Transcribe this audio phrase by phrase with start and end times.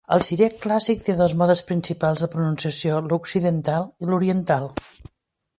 [0.13, 4.71] El siríac clàssic té dos modes principals de pronunciació: l'occidental i l'oriental.